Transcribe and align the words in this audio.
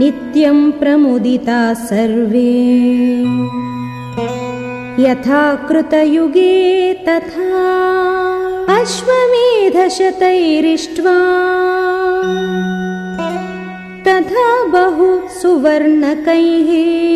नित्यं 0.00 0.58
प्रमुदिता 0.70 1.60
सर्वे। 1.74 2.52
यथा 5.02 5.42
कृतयुगे 5.68 6.56
तथा 7.08 7.50
अश्वमेधशतैरिष्ट्वा 8.78 9.90
तथा 14.06 14.48
बहु 14.74 15.08
सुवर्णकैः 15.40 17.09